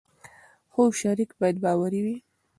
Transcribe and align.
خو 0.71 0.81
شریک 0.99 1.29
باید 1.39 1.57
باوري 1.63 2.01
وي. 2.05 2.17